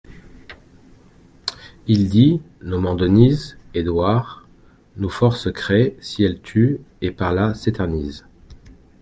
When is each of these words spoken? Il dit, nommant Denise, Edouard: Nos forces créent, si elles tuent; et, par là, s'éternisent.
Il 1.85 2.09
dit, 2.09 2.41
nommant 2.63 2.95
Denise, 2.95 3.59
Edouard: 3.75 4.47
Nos 4.97 5.09
forces 5.09 5.49
créent, 5.53 5.95
si 5.99 6.23
elles 6.23 6.41
tuent; 6.41 6.81
et, 7.01 7.11
par 7.11 7.33
là, 7.33 7.53
s'éternisent. 7.53 8.25